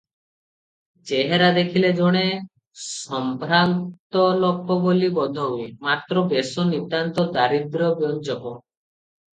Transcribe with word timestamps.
ଚେହେରା 1.09 1.49
ଦେଖିଲେ 1.57 1.91
ଜଣେ 1.99 2.23
ସମ୍ଭ୍ରାନ୍ତ 2.85 4.25
ଲୋକ 4.45 4.81
ବୋଲି 4.87 5.11
ବୋଧ 5.21 5.47
ହୁଏ; 5.53 5.71
ମାତ୍ର 5.91 6.27
ବେଶ 6.35 6.69
ନିତାନ୍ତ 6.75 7.29
ଦାରିଦ୍ର୍ୟବ୍ୟଞ୍ଜକ। 7.39 8.59